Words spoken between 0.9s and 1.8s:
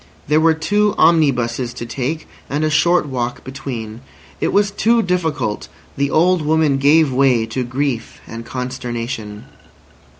omnibuses